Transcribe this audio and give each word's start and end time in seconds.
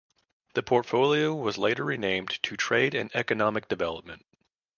The 0.55 0.63
portfolio 0.63 1.31
was 1.35 1.59
later 1.59 1.83
renamed 1.85 2.41
to 2.41 2.57
Trade 2.57 2.95
and 2.95 3.11
Economic 3.15 3.67
Development. 3.67 4.25